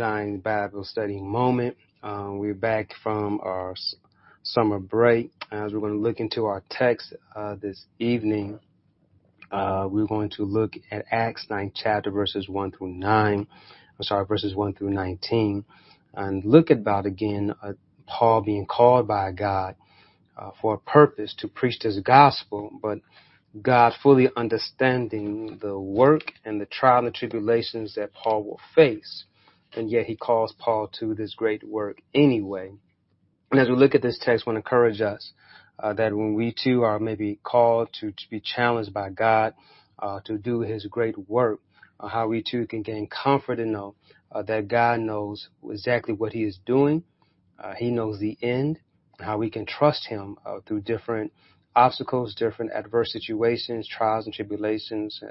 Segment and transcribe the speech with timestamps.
[0.00, 1.76] Zion Bible study moment.
[2.02, 3.94] Um, we're back from our s-
[4.42, 8.58] summer break as we're going to look into our text uh, this evening.
[9.52, 13.38] Uh, we're going to look at Acts 9 chapter verses 1 through 9.
[13.38, 13.46] I'm
[14.00, 15.64] sorry, verses 1 through 19
[16.14, 17.74] and look about again uh,
[18.08, 19.76] Paul being called by God
[20.36, 22.98] uh, for a purpose to preach this gospel, but
[23.62, 29.26] God fully understanding the work and the trial and tribulations that Paul will face.
[29.76, 32.72] And yet he calls Paul to this great work anyway.
[33.50, 35.32] And as we look at this text, I want to encourage us
[35.78, 39.54] uh, that when we too are maybe called to, to be challenged by God
[39.98, 41.60] uh, to do his great work,
[42.00, 43.94] uh, how we too can gain comfort and know
[44.32, 47.04] uh, that God knows exactly what he is doing
[47.58, 48.78] uh, he knows the end,
[49.20, 51.32] how we can trust Him uh, through different
[51.76, 55.22] obstacles, different adverse situations, trials and tribulations,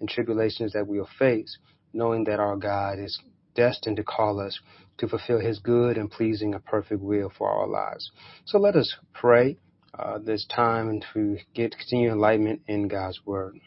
[0.00, 1.58] and tribulations that we'll face,
[1.92, 3.18] knowing that our God is
[3.54, 4.60] destined to call us
[4.98, 8.10] to fulfill His good and pleasing and perfect will for our lives.
[8.44, 9.58] So let us pray
[9.98, 13.58] uh, this time to get continued enlightenment in God's Word.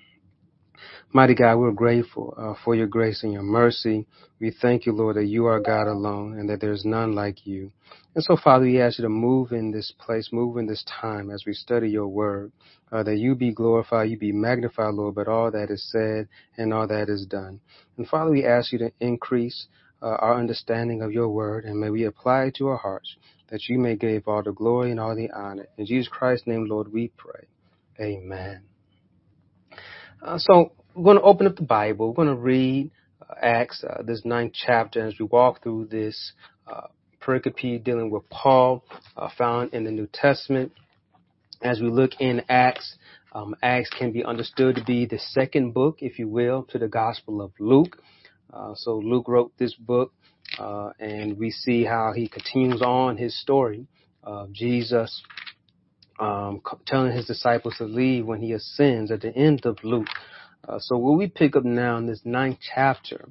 [1.14, 4.06] Mighty God, we're grateful uh, for your grace and your mercy.
[4.40, 7.72] We thank you, Lord, that you are God alone and that there's none like you.
[8.14, 11.30] And so, Father, we ask you to move in this place, move in this time
[11.30, 12.52] as we study your word,
[12.92, 16.74] uh, that you be glorified, you be magnified, Lord, but all that is said and
[16.74, 17.60] all that is done.
[17.98, 19.68] And Father, we ask you to increase
[20.02, 23.16] uh, our understanding of your word and may we apply it to our hearts,
[23.50, 25.68] that you may give all the glory and all the honor.
[25.78, 27.48] In Jesus Christ's name, Lord, we pray.
[28.00, 28.62] Amen.
[30.22, 32.08] Uh, so we're going to open up the Bible.
[32.08, 36.34] We're going to read uh, Acts, uh, this ninth chapter, as we walk through this
[36.68, 36.88] uh,
[37.22, 38.84] pericope dealing with Paul,
[39.16, 40.72] uh, found in the New Testament.
[41.62, 42.98] As we look in Acts,
[43.34, 46.88] um, Acts can be understood to be the second book, if you will, to the
[46.88, 48.02] Gospel of Luke.
[48.52, 50.14] Uh, so Luke wrote this book,
[50.58, 53.86] uh, and we see how he continues on his story
[54.24, 55.22] of Jesus
[56.20, 60.08] um, telling his disciples to leave when he ascends at the end of Luke.
[60.68, 63.30] Uh, so what we pick up now in this ninth chapter,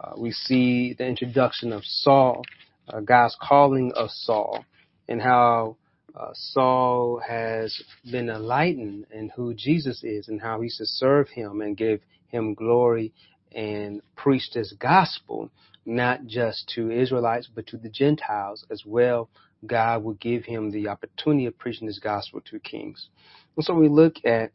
[0.00, 2.42] uh, we see the introduction of Saul,
[2.88, 4.64] uh, God's calling of Saul,
[5.08, 5.76] and how
[6.14, 11.60] uh, Saul has been enlightened in who Jesus is and how he should serve him
[11.60, 13.12] and give him glory
[13.52, 15.50] and preach this gospel,
[15.86, 19.28] not just to Israelites, but to the Gentiles as well.
[19.66, 23.08] God will give him the opportunity of preaching this gospel to kings.
[23.56, 24.52] And so we look at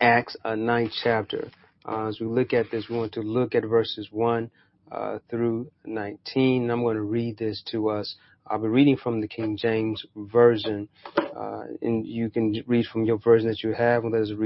[0.00, 1.50] Acts uh, 9th chapter.
[1.86, 4.50] Uh, as we look at this, we want to look at verses 1
[4.90, 6.62] uh, through 19.
[6.62, 8.16] And I'm going to read this to us.
[8.48, 13.18] I'll be reading from the King James Version, uh, and you can read from your
[13.18, 14.04] version that you have.
[14.04, 14.44] Let us read.